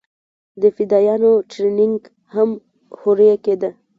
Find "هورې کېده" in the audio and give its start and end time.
2.99-3.69